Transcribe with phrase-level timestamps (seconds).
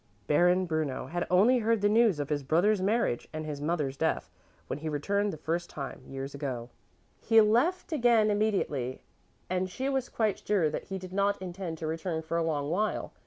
[0.25, 4.31] Baron Bruno had only heard the news of his brother's marriage and his mother's death
[4.65, 6.71] when he returned the first time years ago.
[7.19, 9.03] He left again immediately,
[9.47, 12.71] and she was quite sure that he did not intend to return for a long
[12.71, 13.13] while.